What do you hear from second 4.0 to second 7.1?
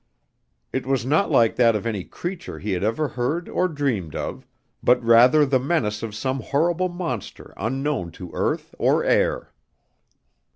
of, but rather the menace of some horrible